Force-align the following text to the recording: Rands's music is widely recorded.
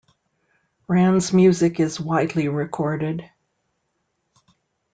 Rands's 0.87 1.31
music 1.31 1.79
is 1.79 1.99
widely 1.99 2.47
recorded. 2.47 3.29